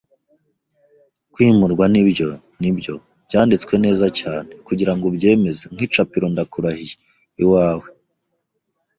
[1.31, 2.29] 'Kwimurwa'- nibyo,
[2.61, 2.93] nibyo?
[3.27, 6.95] Byanditswe neza cyane, kugirango ubyemeze; nk'icapiro, ndakurahiye.
[7.43, 7.87] Iwawe